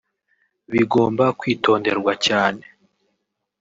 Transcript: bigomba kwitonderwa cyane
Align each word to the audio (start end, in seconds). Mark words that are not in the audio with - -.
bigomba 0.71 1.25
kwitonderwa 1.39 2.13
cyane 2.25 2.63